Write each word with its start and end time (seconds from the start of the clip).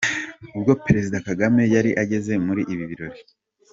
Ubwo 0.57 0.71
Perezida 0.85 1.17
Kagame 1.27 1.61
yari 1.75 1.91
ageze 2.03 2.33
muri 2.45 2.61
ibi 2.73 2.83
birori. 2.91 3.19